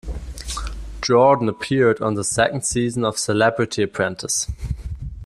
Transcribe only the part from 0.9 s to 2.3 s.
Jordan appeared on the